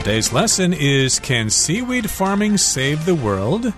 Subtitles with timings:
[0.00, 3.70] Today's lesson is Can seaweed farming save the world?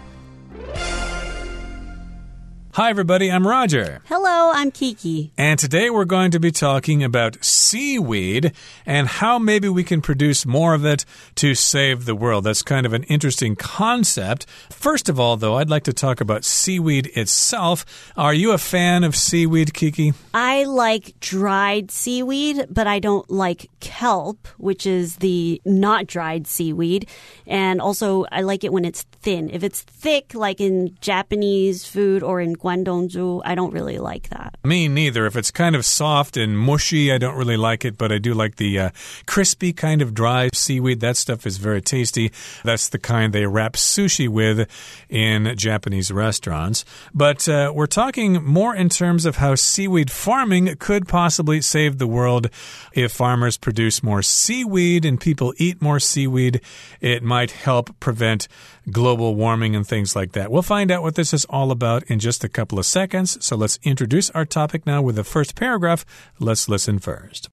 [2.75, 3.29] Hi, everybody.
[3.29, 4.02] I'm Roger.
[4.07, 5.33] Hello, I'm Kiki.
[5.39, 8.52] And today we're going to be talking about seaweed
[8.84, 11.04] and how maybe we can produce more of it
[11.36, 12.45] to save the world.
[12.45, 14.46] That's kind of an interesting concept.
[14.70, 17.84] First of all, though, I'd like to talk about seaweed itself.
[18.16, 20.12] Are you a fan of seaweed, Kiki?
[20.34, 27.09] I like dried seaweed, but I don't like kelp, which is the not dried seaweed.
[27.46, 29.51] And also, I like it when it's thin.
[29.51, 34.59] If it's thick, like in Japanese food or in guandongzhu, I don't really like that.
[34.64, 35.27] Me neither.
[35.27, 38.34] If it's kind of soft and mushy, I don't really like it, but I do
[38.34, 38.90] like the uh,
[39.27, 41.00] crispy kind of dry seaweed.
[41.00, 42.32] That stuff is very tasty.
[42.64, 44.68] That's the kind they wrap sushi with
[45.09, 46.84] in Japanese restaurants.
[47.14, 52.06] But uh, we're talking more in terms of how seaweed farming could possibly save the
[52.06, 52.48] world
[52.92, 56.60] if farmers produce more seaweed and people eat more seaweed.
[57.01, 58.48] It might help prevent
[58.91, 60.51] global warming and things like that.
[60.51, 63.45] We'll find out what this is all about in just a couple of seconds.
[63.45, 66.05] So let's introduce our topic now with the first paragraph.
[66.39, 67.48] Let's listen first.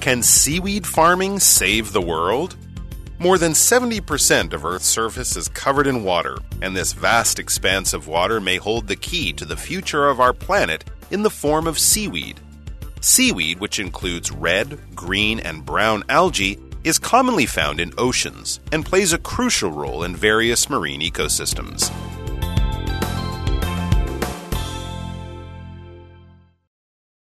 [0.00, 2.56] Can seaweed farming save the world?
[3.18, 8.08] More than 70% of Earth's surface is covered in water, and this vast expanse of
[8.08, 11.78] water may hold the key to the future of our planet in the form of
[11.78, 12.40] seaweed.
[13.02, 19.13] Seaweed, which includes red, green, and brown algae, is commonly found in oceans and plays
[19.13, 21.89] a crucial role in various marine ecosystems.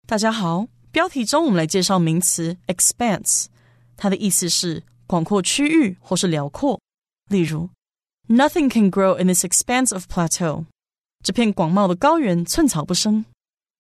[0.07, 3.47] 大家好，标题中我们来介绍名词 expanse，
[3.97, 6.81] 它的意思是广阔区域或是辽阔。
[7.29, 7.71] 例如，
[8.29, 10.67] Nothing can grow in this expanse of plateau。
[11.23, 13.25] 这片广袤的高原寸草不生。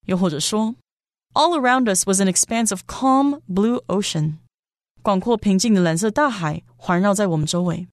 [0.06, 0.74] 又或者说，
[1.34, 4.38] All around us was an expanse of calm blue ocean。
[5.04, 7.86] 广阔平静的蓝色大海环绕在我们周围。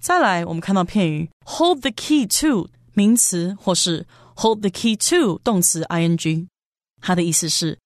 [0.00, 6.46] 再来，我们看到片语 hold the key to 名词，或是 hold the key to 动词 ing，
[7.00, 7.78] 它的意思是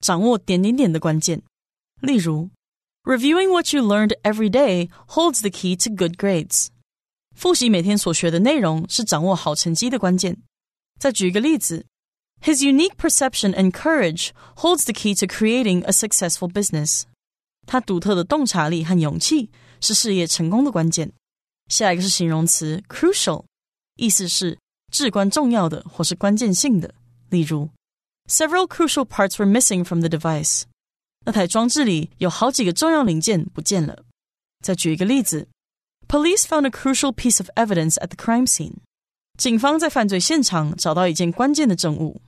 [0.00, 1.42] 掌握点点点的关键。
[2.00, 2.50] 例如，
[3.04, 6.68] reviewing what you learned every day holds the key to good grades。
[7.36, 10.36] 复习每天所学的内容是掌握好成绩的关键。
[10.98, 11.86] 再举一个例子，
[12.42, 17.02] His unique perception and courage holds the key to creating a successful business。
[17.65, 19.49] 他独特的洞察力和勇气
[19.81, 21.11] 是事业成功的关键。
[21.67, 23.45] 下一个是形容词 crucial，
[23.95, 24.57] 意思是
[24.91, 26.93] 至关重要的或是关键性的。
[27.29, 27.69] 例如
[28.29, 30.63] ，Several crucial parts were missing from the device。
[31.25, 34.03] 那台装置里有好几个重要零件不见了。
[34.63, 35.47] 再举一个例子
[36.07, 38.75] ，Police found a crucial piece of evidence at the crime scene。
[39.37, 42.21] 警方在犯罪现场找到一件关键的证物。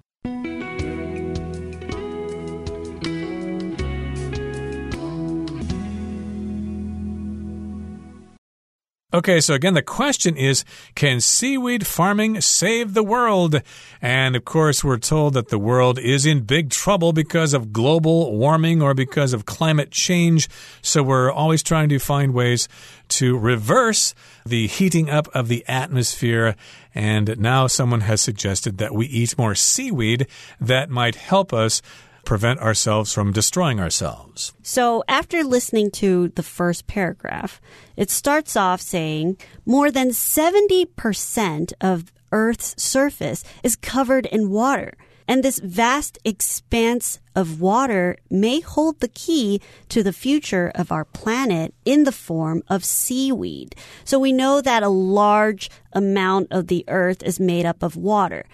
[9.14, 13.62] Okay, so again, the question is Can seaweed farming save the world?
[14.02, 18.36] And of course, we're told that the world is in big trouble because of global
[18.36, 20.50] warming or because of climate change.
[20.82, 22.68] So we're always trying to find ways
[23.08, 24.14] to reverse
[24.46, 26.58] the heating up of the atmosphere.
[26.94, 30.28] And now someone has suggested that we eat more seaweed
[30.60, 31.82] that might help us
[32.28, 34.52] prevent ourselves from destroying ourselves.
[34.62, 37.62] So, after listening to the first paragraph,
[37.96, 44.94] it starts off saying more than 70% of Earth's surface is covered in water.
[45.30, 51.06] And this vast expanse of water may hold the key to the future of our
[51.06, 53.76] planet in the form of seaweed.
[54.04, 58.46] So we know that a large amount of the earth is made up of water.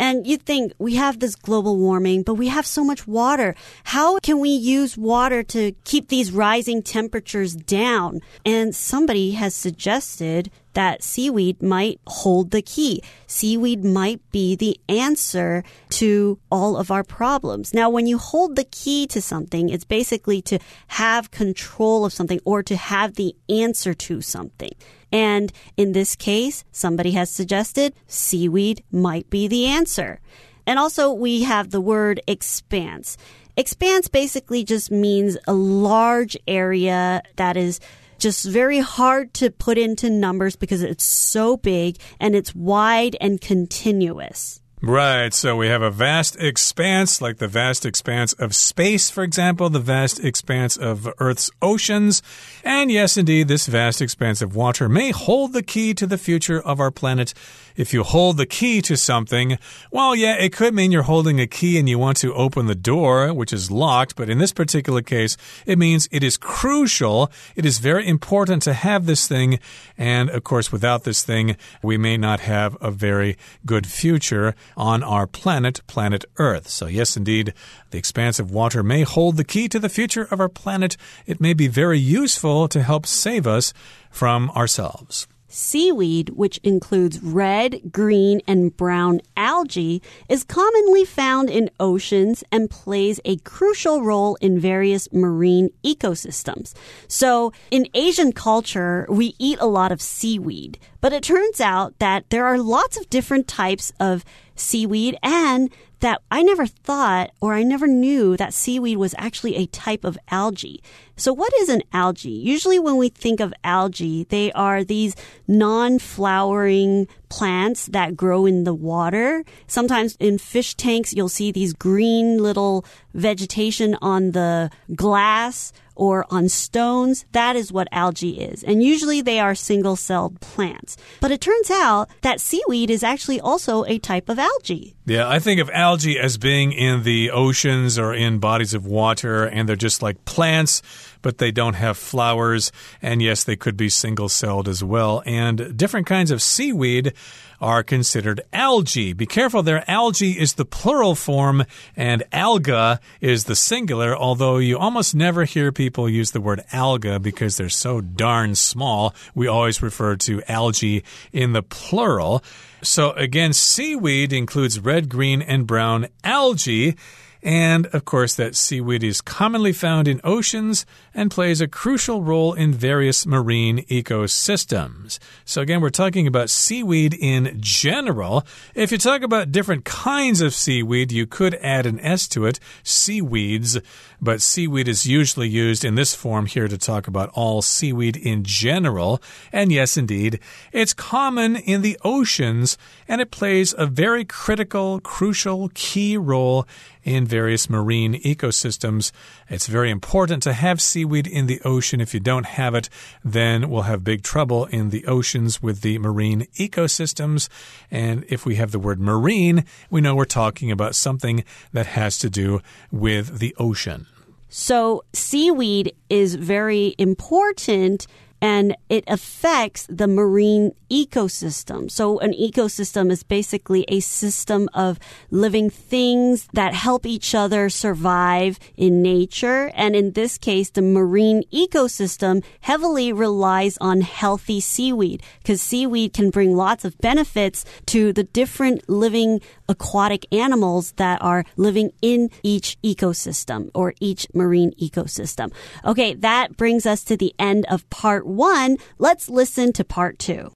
[0.00, 3.54] And you think we have this global warming, but we have so much water.
[3.84, 8.22] How can we use water to keep these rising temperatures down?
[8.46, 13.02] And somebody has suggested that seaweed might hold the key.
[13.26, 17.74] Seaweed might be the answer to all of our problems.
[17.74, 20.58] Now, when you hold the key to something, it's basically to
[20.88, 24.72] have control of something or to have the answer to something.
[25.12, 30.20] And in this case, somebody has suggested seaweed might be the answer.
[30.66, 33.16] And also, we have the word expanse.
[33.56, 37.80] Expanse basically just means a large area that is
[38.20, 43.40] just very hard to put into numbers because it's so big and it's wide and
[43.40, 44.60] continuous.
[44.82, 45.34] Right.
[45.34, 49.78] So we have a vast expanse, like the vast expanse of space, for example, the
[49.78, 52.22] vast expanse of Earth's oceans.
[52.64, 56.62] And yes, indeed, this vast expanse of water may hold the key to the future
[56.62, 57.34] of our planet.
[57.80, 59.56] If you hold the key to something,
[59.90, 62.74] well, yeah, it could mean you're holding a key and you want to open the
[62.74, 64.16] door, which is locked.
[64.16, 67.32] But in this particular case, it means it is crucial.
[67.56, 69.60] It is very important to have this thing.
[69.96, 75.02] And of course, without this thing, we may not have a very good future on
[75.02, 76.68] our planet, planet Earth.
[76.68, 77.54] So, yes, indeed,
[77.92, 80.98] the expanse of water may hold the key to the future of our planet.
[81.24, 83.72] It may be very useful to help save us
[84.10, 85.26] from ourselves.
[85.50, 93.20] Seaweed, which includes red, green, and brown algae, is commonly found in oceans and plays
[93.24, 96.72] a crucial role in various marine ecosystems.
[97.08, 102.30] So, in Asian culture, we eat a lot of seaweed, but it turns out that
[102.30, 104.24] there are lots of different types of
[104.54, 105.70] seaweed and
[106.00, 110.18] that I never thought or I never knew that seaweed was actually a type of
[110.30, 110.82] algae.
[111.16, 112.30] So what is an algae?
[112.30, 115.14] Usually when we think of algae, they are these
[115.46, 119.44] non-flowering plants that grow in the water.
[119.66, 126.48] Sometimes in fish tanks, you'll see these green little vegetation on the glass or on
[126.48, 127.26] stones.
[127.32, 128.64] That is what algae is.
[128.64, 130.96] And usually they are single celled plants.
[131.20, 134.96] But it turns out that seaweed is actually also a type of algae.
[135.04, 139.44] Yeah, I think of algae as being in the oceans or in bodies of water,
[139.44, 140.82] and they're just like plants
[141.22, 142.72] but they don't have flowers.
[143.02, 145.22] And yes, they could be single celled as well.
[145.26, 147.12] And different kinds of seaweed
[147.60, 149.12] are considered algae.
[149.12, 149.84] Be careful there.
[149.88, 151.64] Algae is the plural form
[151.94, 157.20] and alga is the singular, although you almost never hear people use the word alga
[157.20, 159.14] because they're so darn small.
[159.34, 162.42] We always refer to algae in the plural.
[162.82, 166.96] So again, seaweed includes red, green, and brown algae.
[167.42, 170.84] And of course, that seaweed is commonly found in oceans
[171.14, 175.18] and plays a crucial role in various marine ecosystems.
[175.46, 178.44] So, again, we're talking about seaweed in general.
[178.74, 182.60] If you talk about different kinds of seaweed, you could add an S to it,
[182.82, 183.78] seaweeds,
[184.20, 188.44] but seaweed is usually used in this form here to talk about all seaweed in
[188.44, 189.20] general.
[189.52, 190.40] And yes, indeed,
[190.72, 192.76] it's common in the oceans
[193.08, 196.66] and it plays a very critical, crucial, key role
[197.02, 199.10] in various marine ecosystems.
[199.48, 202.00] It's very important to have seaweed in the ocean.
[202.00, 202.88] If you don't have it,
[203.24, 207.48] then we'll have big trouble in the oceans with the marine ecosystems.
[207.90, 212.18] And if we have the word marine, we know we're talking about something that has
[212.18, 214.06] to do with the ocean.
[214.50, 218.06] So, seaweed is very important
[218.42, 221.90] and it affects the marine ecosystem.
[221.90, 224.98] So an ecosystem is basically a system of
[225.30, 229.70] living things that help each other survive in nature.
[229.74, 236.30] And in this case, the marine ecosystem heavily relies on healthy seaweed because seaweed can
[236.30, 242.76] bring lots of benefits to the different living aquatic animals that are living in each
[242.82, 245.52] ecosystem or each marine ecosystem.
[245.84, 248.76] Okay, that brings us to the end of part one.
[248.98, 250.52] Let's listen to part two.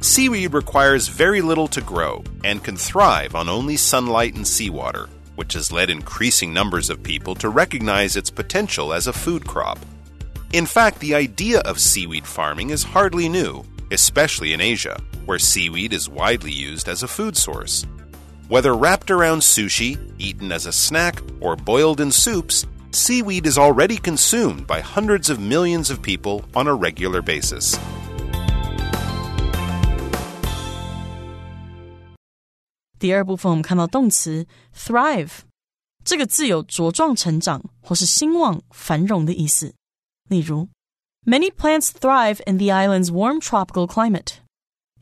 [0.00, 5.54] Seaweed requires very little to grow and can thrive on only sunlight and seawater, which
[5.54, 9.78] has led increasing numbers of people to recognize its potential as a food crop.
[10.52, 15.93] In fact, the idea of seaweed farming is hardly new, especially in Asia, where seaweed
[15.93, 17.85] is widely used as a food source.
[18.49, 23.97] Whether wrapped around sushi, eaten as a snack, or boiled in soups, seaweed is already
[23.97, 27.77] consumed by hundreds of millions of people on a regular basis.
[32.97, 35.29] 第二部分我们看到动词 thrive
[36.03, 39.73] 这个字有茁壮成长或是兴旺、繁荣的意思。
[40.27, 40.67] 例如，
[41.25, 44.39] Many plants thrive in the island's warm tropical climate。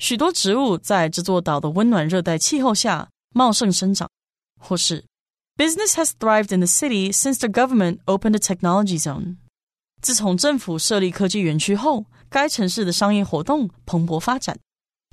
[0.02, 4.10] 许多植物在这座岛的温暖热带气候下茂盛生长。
[4.60, 5.06] 或是
[5.56, 9.38] Business has thrived in the city since the government opened a technology zone。
[10.02, 14.60] 自从政府设立科技园区后，该城市的商业活动蓬勃发展。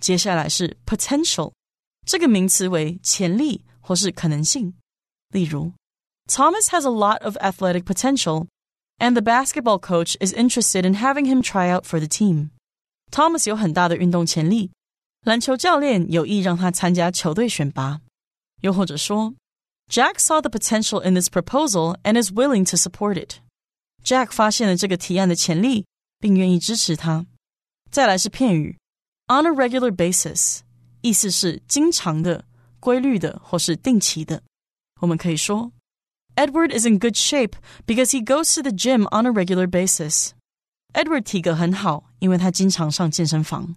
[0.02, 1.52] 接下来是 potential。
[2.06, 4.74] 这个名词为潜力或是可能性。
[5.30, 5.72] 例如，
[6.26, 8.46] Thomas has a lot of athletic potential,
[8.98, 12.50] and the basketball coach is interested in having him try out for the team.
[13.10, 14.70] Thomas 有很大的运动潜力，
[15.24, 18.00] 篮球教练有意让他参加球队选拔。
[18.60, 19.34] 又或者说，
[19.90, 23.40] Jack saw the potential in this proposal and is willing to support it.
[24.02, 25.86] Jack 发现了这个提案的潜力，
[26.18, 27.26] 并愿意支持它。
[27.90, 28.78] 再来是片语，
[29.28, 30.60] on a regular basis。
[31.00, 32.44] 意思是经常的、
[32.80, 34.42] 规律的或是定期的。
[35.00, 35.72] 我们可以说，
[36.36, 37.52] Edward is in good shape
[37.86, 40.30] because he goes to the gym on a regular basis.
[40.94, 43.74] Edward 体格很好，因为他经常上健身房。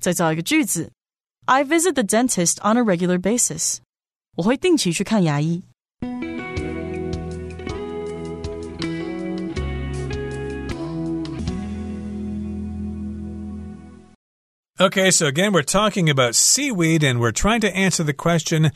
[0.00, 0.92] 再造一个句子，
[1.46, 3.78] I visit the dentist on a regular basis.
[4.36, 5.62] 我会定期去看牙医。
[14.78, 18.72] Okay, so again, we're talking about seaweed and we're trying to answer the question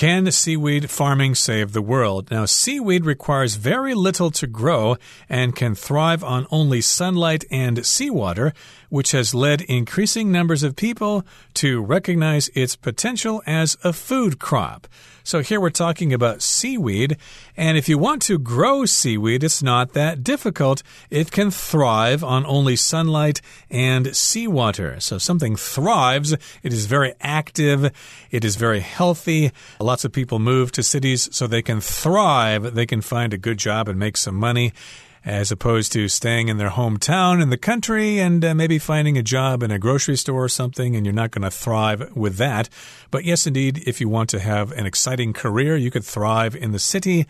[0.00, 2.30] can seaweed farming save the world?
[2.30, 4.96] Now, seaweed requires very little to grow
[5.28, 8.54] and can thrive on only sunlight and seawater,
[8.88, 14.88] which has led increasing numbers of people to recognize its potential as a food crop.
[15.30, 17.16] So here we're talking about seaweed.
[17.56, 20.82] And if you want to grow seaweed, it's not that difficult.
[21.08, 24.98] It can thrive on only sunlight and seawater.
[24.98, 26.32] So something thrives.
[26.32, 27.92] It is very active.
[28.32, 29.52] It is very healthy.
[29.78, 32.74] Lots of people move to cities so they can thrive.
[32.74, 34.72] They can find a good job and make some money
[35.24, 39.22] as opposed to staying in their hometown in the country and uh, maybe finding a
[39.22, 42.68] job in a grocery store or something, and you're not going to thrive with that.
[43.10, 46.72] But yes, indeed, if you want to have an exciting career, you could thrive in
[46.72, 47.26] the city.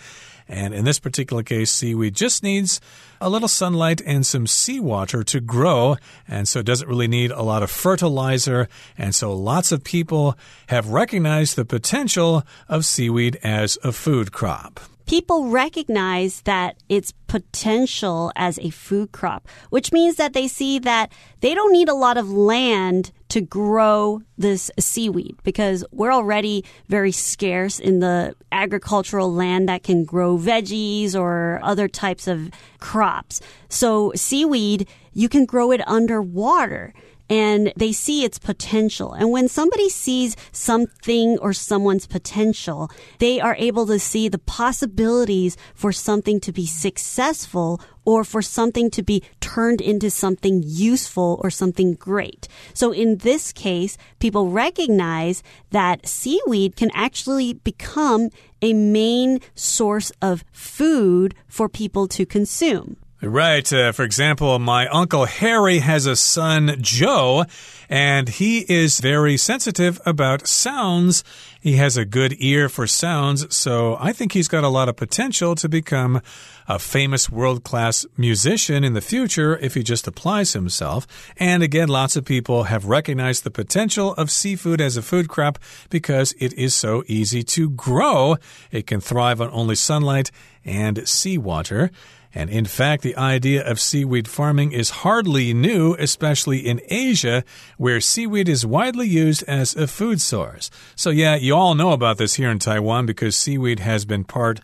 [0.48, 2.80] And in this particular case, seaweed just needs
[3.20, 5.96] a little sunlight and some seawater to grow.
[6.26, 8.68] And so it doesn't really need a lot of fertilizer.
[8.98, 14.80] And so lots of people have recognized the potential of seaweed as a food crop
[15.10, 21.10] people recognize that its potential as a food crop, which means that they see that
[21.40, 27.10] they don't need a lot of land to grow this seaweed because we're already very
[27.10, 32.48] scarce in the agricultural land that can grow veggies or other types of
[32.78, 33.40] crops.
[33.68, 36.94] So seaweed, you can grow it underwater
[37.30, 39.12] and they see its potential.
[39.12, 45.56] And when somebody sees something or someone's potential, they are able to see the possibilities
[45.72, 51.50] for something to be successful or for something to be turned into something useful or
[51.50, 52.48] something great.
[52.74, 60.44] So in this case, people recognize that seaweed can actually become a main source of
[60.50, 62.96] food for people to consume.
[63.22, 63.70] Right.
[63.70, 67.44] Uh, for example, my uncle Harry has a son, Joe,
[67.90, 71.22] and he is very sensitive about sounds.
[71.60, 74.96] He has a good ear for sounds, so I think he's got a lot of
[74.96, 76.22] potential to become
[76.66, 81.06] a famous world class musician in the future if he just applies himself.
[81.36, 85.58] And again, lots of people have recognized the potential of seafood as a food crop
[85.90, 88.36] because it is so easy to grow.
[88.70, 90.30] It can thrive on only sunlight
[90.64, 91.90] and seawater.
[92.34, 97.44] And in fact, the idea of seaweed farming is hardly new, especially in Asia,
[97.76, 100.70] where seaweed is widely used as a food source.
[100.94, 104.60] So, yeah, you all know about this here in Taiwan because seaweed has been part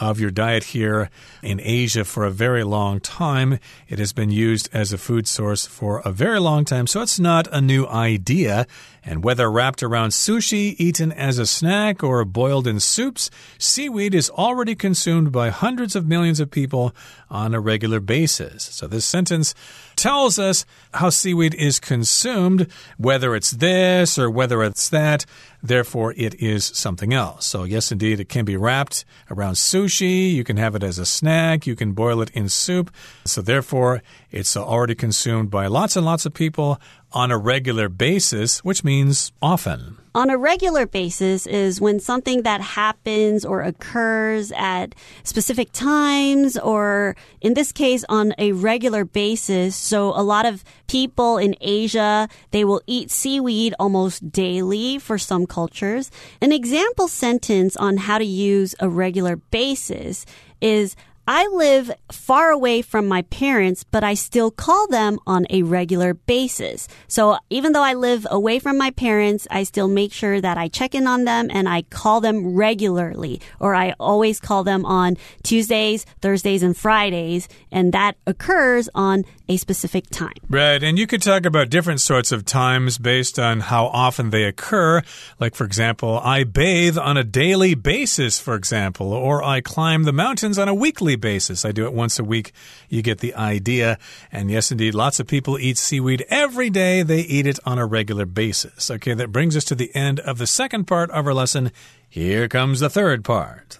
[0.00, 1.10] of your diet here
[1.42, 3.58] in Asia for a very long time.
[3.88, 7.20] It has been used as a food source for a very long time, so it's
[7.20, 8.66] not a new idea.
[9.04, 14.30] And whether wrapped around sushi, eaten as a snack, or boiled in soups, seaweed is
[14.30, 16.94] already consumed by hundreds of millions of people
[17.30, 18.64] on a regular basis.
[18.64, 19.54] So this sentence
[20.00, 20.64] tells us
[20.94, 22.66] how seaweed is consumed,
[22.96, 25.26] whether it's this or whether it's that.
[25.62, 27.44] Therefore, it is something else.
[27.44, 30.32] So, yes, indeed, it can be wrapped around sushi.
[30.32, 31.66] You can have it as a snack.
[31.66, 32.90] You can boil it in soup.
[33.26, 36.80] So, therefore, it's already consumed by lots and lots of people
[37.12, 39.96] on a regular basis, which means often.
[40.14, 47.16] On a regular basis is when something that happens or occurs at specific times, or
[47.40, 49.76] in this case, on a regular basis.
[49.76, 55.46] So a lot of people in Asia, they will eat seaweed almost daily for some
[55.46, 56.10] cultures.
[56.40, 60.26] An example sentence on how to use a regular basis
[60.60, 60.94] is
[61.32, 66.12] I live far away from my parents, but I still call them on a regular
[66.12, 66.88] basis.
[67.06, 70.66] So even though I live away from my parents, I still make sure that I
[70.66, 75.16] check in on them and I call them regularly, or I always call them on
[75.44, 77.48] Tuesdays, Thursdays, and Fridays.
[77.70, 80.34] And that occurs on a specific time.
[80.48, 80.82] Right.
[80.82, 85.02] And you could talk about different sorts of times based on how often they occur.
[85.38, 90.12] Like, for example, I bathe on a daily basis, for example, or I climb the
[90.12, 91.64] mountains on a weekly basis.
[91.64, 92.52] I do it once a week.
[92.88, 93.98] You get the idea.
[94.32, 97.02] And yes, indeed, lots of people eat seaweed every day.
[97.02, 98.90] They eat it on a regular basis.
[98.90, 101.70] Okay, that brings us to the end of the second part of our lesson.
[102.08, 103.78] Here comes the third part.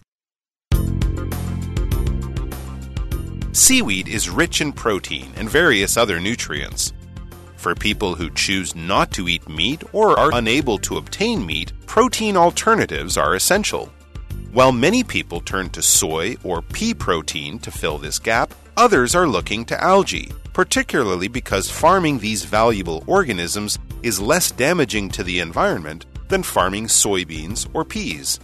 [3.52, 6.92] Seaweed is rich in protein and various other nutrients.
[7.56, 12.36] For people who choose not to eat meat or are unable to obtain meat, protein
[12.36, 13.92] alternatives are essential.
[14.53, 19.27] While many people turn to soy or pea protein to fill this gap, others are
[19.27, 26.05] looking to algae, particularly because farming these valuable organisms is less damaging to the environment
[26.29, 28.39] than farming soybeans or peas.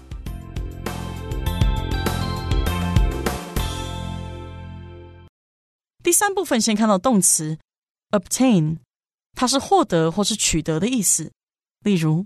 [6.03, 7.57] 第三部分先看到动词
[8.11, 8.79] obtain，
[9.33, 11.31] 它是获得或是取得的意思。
[11.83, 12.25] 例如，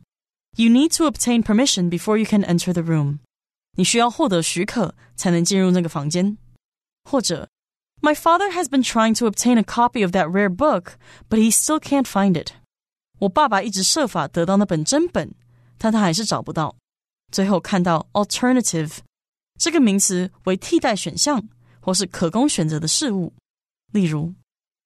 [0.55, 3.19] You need to obtain permission before you can enter the room。
[3.77, 6.37] 你需要获得许可才能进入那个房间。
[7.03, 7.49] 或者，
[8.01, 10.93] My father has been trying to obtain a copy of that rare book,
[11.29, 12.51] but he still can't find it。
[13.19, 15.33] 我爸爸一直设法得到那本真本，
[15.77, 16.75] 但他还是找不到。
[17.31, 18.97] 最后看到 alternative
[19.57, 21.47] 这个名词为替代选项
[21.79, 23.33] 或是可供选择的事物。
[23.91, 24.33] 例如，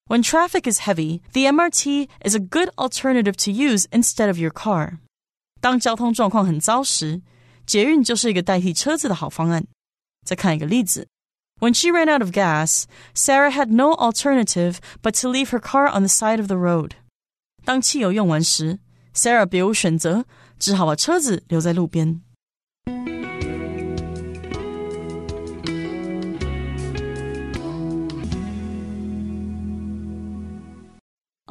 [0.05, 4.51] When traffic is heavy, the MRT is a good alternative to use instead of your
[4.51, 4.97] car。
[5.61, 7.21] 当交通状况很糟时，
[7.66, 9.64] 捷运就是一个代替车子的好方案。
[10.24, 11.06] 再看一个例子
[11.60, 16.02] ，When she ran out of gas, Sarah had no alternative but to leave her car on
[16.02, 16.92] the side of the road。
[17.64, 18.78] 当汽油用完时
[19.14, 20.24] ，Sarah 别无选择，
[20.58, 22.22] 只好把车子留在路边。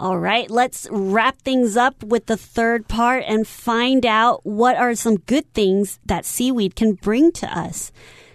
[0.03, 4.95] All right, let's wrap things up with the third part and find out what are
[4.95, 7.89] some good things that seaweed can bring to us.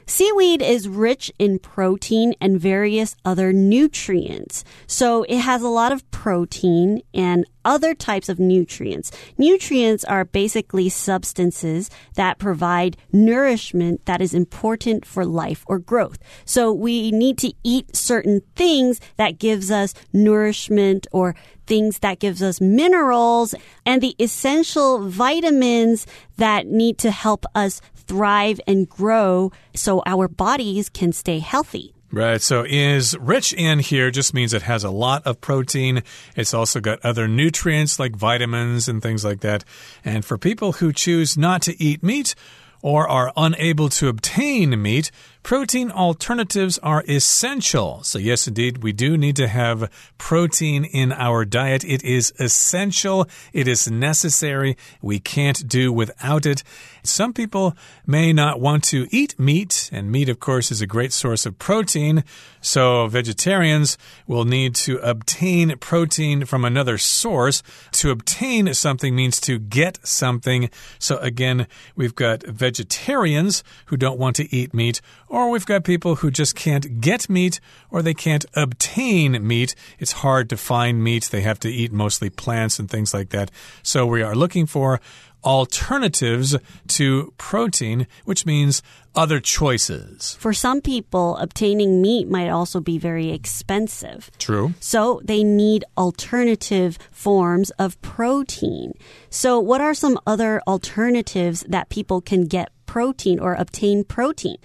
[0.06, 4.64] Seaweed is rich in protein and various other nutrients.
[4.86, 9.12] So it has a lot of protein and other types of nutrients.
[9.36, 16.16] Nutrients are basically substances that provide nourishment that is important for life or growth.
[16.46, 21.34] So we need to eat certain things that gives us nourishment or
[21.68, 26.06] things that gives us minerals and the essential vitamins
[26.38, 31.94] that need to help us thrive and grow so our bodies can stay healthy.
[32.10, 32.40] Right.
[32.40, 36.02] So is rich in here just means it has a lot of protein.
[36.34, 39.62] It's also got other nutrients like vitamins and things like that.
[40.02, 42.34] And for people who choose not to eat meat,
[42.82, 45.10] or are unable to obtain meat,
[45.48, 48.02] protein alternatives are essential.
[48.02, 51.82] So, yes, indeed, we do need to have protein in our diet.
[51.86, 54.76] It is essential, it is necessary.
[55.00, 56.62] We can't do without it.
[57.02, 61.12] Some people may not want to eat meat, and meat, of course, is a great
[61.12, 62.24] source of protein.
[62.60, 67.62] So, vegetarians will need to obtain protein from another source.
[67.92, 70.70] To obtain something means to get something.
[70.98, 76.16] So, again, we've got vegetarians who don't want to eat meat, or we've got people
[76.16, 79.74] who just can't get meat or they can't obtain meat.
[79.98, 81.24] It's hard to find meat.
[81.30, 83.50] They have to eat mostly plants and things like that.
[83.82, 85.00] So, we are looking for
[85.44, 86.56] alternatives
[86.88, 88.82] to protein, which means
[89.14, 90.36] other choices.
[90.38, 94.30] For some people, obtaining meat might also be very expensive.
[94.38, 94.74] True.
[94.80, 98.92] So they need alternative forms of protein.
[99.30, 104.56] So, what are some other alternatives that people can get protein or obtain protein?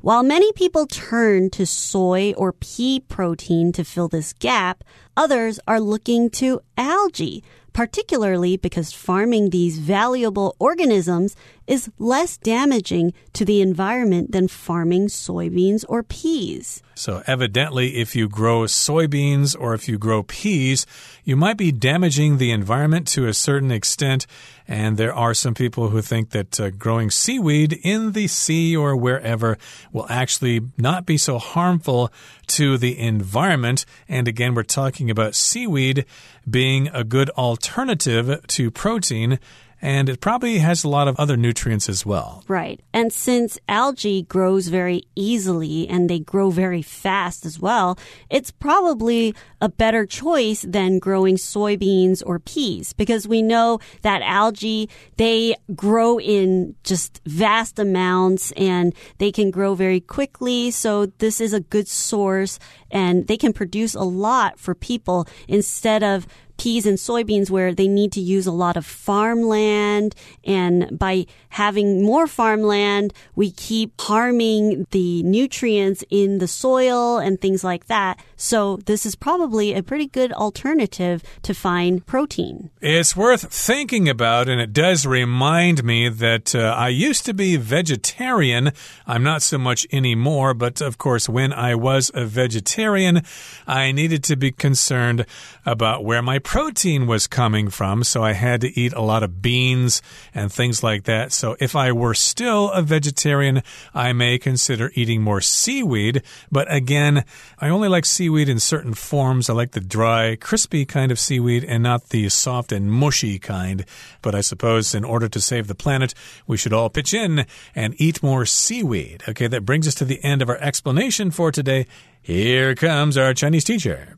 [0.00, 4.84] While many people turn to soy or pea protein to fill this gap,
[5.16, 7.42] others are looking to algae
[7.78, 11.36] particularly because farming these valuable organisms
[11.68, 16.82] is less damaging to the environment than farming soybeans or peas.
[16.96, 20.86] So, evidently, if you grow soybeans or if you grow peas,
[21.22, 24.26] you might be damaging the environment to a certain extent.
[24.70, 28.94] And there are some people who think that uh, growing seaweed in the sea or
[28.94, 29.56] wherever
[29.92, 32.12] will actually not be so harmful
[32.48, 33.86] to the environment.
[34.08, 36.04] And again, we're talking about seaweed
[36.48, 39.38] being a good alternative to protein
[39.80, 42.44] and it probably has a lot of other nutrients as well.
[42.48, 42.80] Right.
[42.92, 49.34] And since algae grows very easily and they grow very fast as well, it's probably
[49.60, 56.18] a better choice than growing soybeans or peas because we know that algae, they grow
[56.18, 60.70] in just vast amounts and they can grow very quickly.
[60.70, 62.58] So this is a good source
[62.90, 66.26] and they can produce a lot for people instead of
[66.58, 70.14] peas and soybeans where they need to use a lot of farmland.
[70.44, 77.64] And by having more farmland, we keep harming the nutrients in the soil and things
[77.64, 78.20] like that.
[78.36, 82.70] So this is probably a pretty good alternative to find protein.
[82.80, 87.56] It's worth thinking about, and it does remind me that uh, I used to be
[87.56, 88.72] vegetarian.
[89.06, 93.22] I'm not so much anymore, but of course, when I was a vegetarian,
[93.66, 95.24] I needed to be concerned
[95.64, 99.42] about where my protein was coming from, so I had to eat a lot of
[99.42, 100.00] beans
[100.34, 101.30] and things like that.
[101.30, 106.22] So if I were still a vegetarian, I may consider eating more seaweed.
[106.50, 107.26] But again,
[107.58, 109.50] I only like seaweed in certain forms.
[109.50, 113.84] I like the dry, crispy kind of seaweed and not the soft and mushy kind.
[114.22, 116.14] But I suppose in order to save the planet,
[116.46, 119.22] we should all pitch in and eat more seaweed.
[119.28, 121.86] Okay, that brings us to the end of our explanation for today.
[122.22, 124.16] Here comes our Chinese teacher.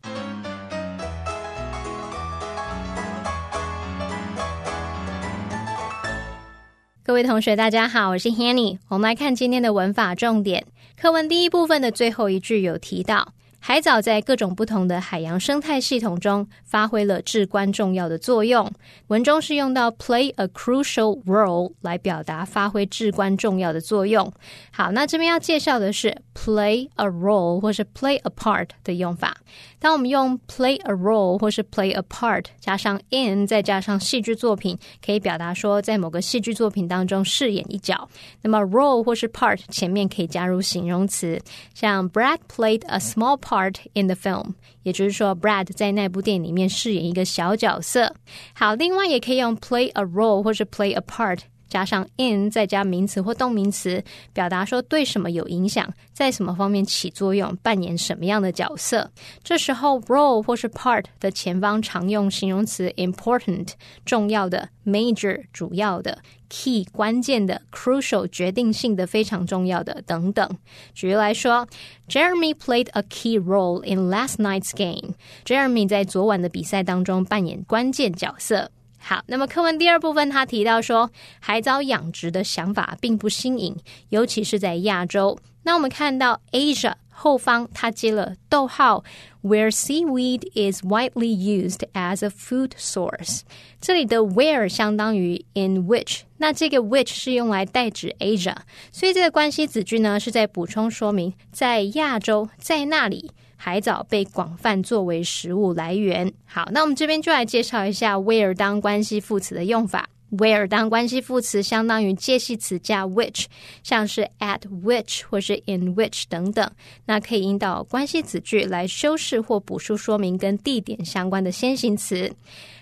[7.02, 8.78] 各位同学，大家好，我是 Hanny。
[8.88, 10.66] 我们来看今天的文法重点。
[11.00, 13.32] 课文第一部分的最后一句有提到。
[13.62, 18.68] 海藻在各种不同的海洋生态系统中发挥了至关重要的作用。
[19.08, 24.32] 文中是用到 play a crucial role 来表达发挥至关重要的作用。
[24.72, 29.36] 好，那这边要介绍的是 play a role 或是 play a part 的用法。
[29.78, 38.08] 当我们用 play a role 或是 play a part 加上 in 再加上戏剧作品，可以表达说在某个戏剧作品当中饰演一角。
[38.40, 41.40] 那么 role 或是 part 前面可以加入形容词，
[41.74, 48.14] 像 Brad played a small part Part in the film，也就是说 Brad 在那部电影里面饰演一个小角色。
[48.54, 51.40] 好，另外也可以用 play a role 或是 play a part。
[51.68, 59.08] 加上 in 再加名词或动名词，表达说对什么有影响，在什么方面起作用，扮演什么样的角色。
[59.44, 63.68] 这时候 role 或是 part 的前方常用形容词 important
[64.04, 66.18] 重要的，major 主要的
[66.50, 70.58] ，key 关键的，crucial 决定性的，非常重要的等等。
[70.92, 71.66] 举例来说
[72.06, 75.14] ，Jeremy played a key role in last night's game。
[75.46, 78.70] Jeremy 在昨晚的比赛当中扮演关键角色。
[78.98, 83.74] 好，那么课文第二部分，他提到说，海藻养殖的想法并不新颖，
[84.10, 85.38] 尤其是在亚洲。
[85.62, 89.04] 那我们看到 Asia 后方，它接了逗号
[89.42, 93.42] ，where seaweed is widely used as a food source。
[93.78, 98.56] 这里的 where 相当于 in which，那这个 which 是用来代指 Asia，
[98.90, 103.30] 所以这个关系子句呢是在补充说明，在亚洲，在那里。
[103.62, 106.32] 海藻被广泛作为食物来源。
[106.46, 110.08] 好，那我们这边就来介绍一下 where 当关系副词的用法。
[110.30, 113.46] Where 当关系副词相当于介系词加 which，
[113.82, 116.70] 像是 at which 或是 in which 等等，
[117.06, 122.32] 那可以引导关系子句来修饰或补述说明跟地点相关的先行词。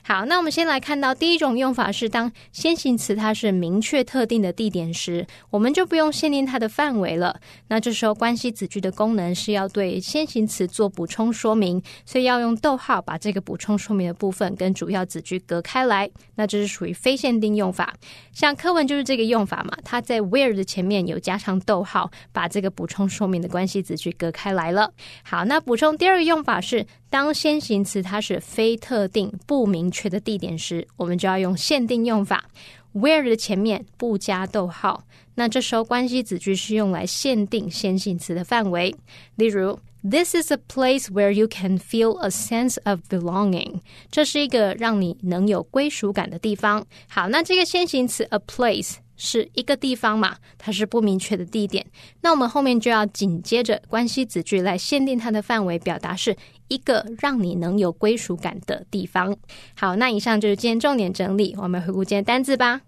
[0.02, 7.38] 好，那我们先来看到第一种用法是，当先行词它是明确特定的地点时，我们就不用限定它的范围了。
[7.66, 16.10] 那这时候关系子句的功能是要对先行词做补充说明，所以要用逗号把这个补充说明的部分跟主要子句隔开来。
[16.36, 17.94] 那这是属于非限定用法，
[18.32, 24.92] 像课文就是这个用法嘛，它在 where 的前面有加上逗号，把这个补充说明的关系子句隔开来了。
[25.22, 26.86] 好，那补充第二个用法是。
[27.10, 32.44] 当先行词它是非特定、不明确的地点时，我们就要用限定用法
[32.92, 35.04] ，where 的前面不加逗号。
[35.34, 38.94] 那这时候关系子句是用来限定先行词的范围。
[39.36, 43.81] 例如 ，This is a place where you can feel a sense of belonging。
[44.11, 46.85] 这是一个让你能有归属感的地方。
[47.07, 48.95] 好，那这个先行词 a place。
[49.15, 51.85] 是一个地方嘛，它是不明确的地点。
[52.21, 56.35] 那我们后面就要紧接着关系子句来限定它的范围，表达是
[56.67, 59.37] 一个让你能有归属感的地方。
[59.75, 62.81] 好，那以上就是今天重点整理，我们回顾今天单字吧。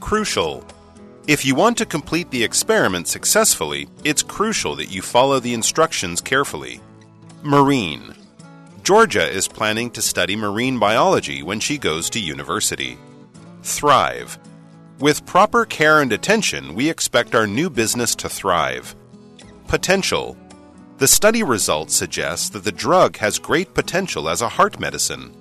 [0.00, 0.62] Crucial.
[1.27, 6.21] If you want to complete the experiment successfully, it's crucial that you follow the instructions
[6.21, 6.79] carefully.
[7.43, 8.15] Marine.
[8.81, 12.97] Georgia is planning to study marine biology when she goes to university
[13.61, 14.39] thrive.
[14.99, 18.95] With proper care and attention, we expect our new business to thrive.
[19.67, 20.37] Potential.
[20.97, 25.35] The study results suggest that the drug has great potential as a heart medicine.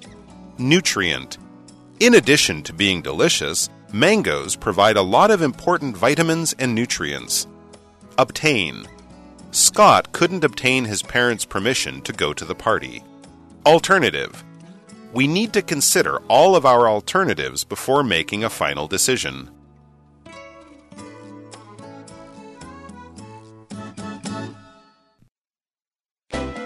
[0.59, 1.38] Nutrient.
[2.01, 7.46] In addition to being delicious, mangoes provide a lot of important vitamins and nutrients.
[8.18, 8.87] Obtain.
[9.51, 13.03] Scott couldn't obtain his parents' permission to go to the party.
[13.64, 14.44] Alternative
[15.16, 19.49] we need to consider all of our alternatives before making a final decision.